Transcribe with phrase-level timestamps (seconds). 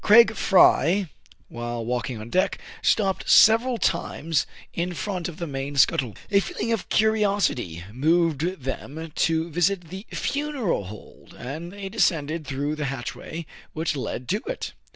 [0.03, 1.11] Craig Fry,
[1.47, 6.15] while walking on deck, stopped sev eral times in front of the main scuttle.
[6.31, 12.75] A feeling of curiosity moved them to visit the funereal hold, and they descended through
[12.75, 14.73] the hatchway which led to it.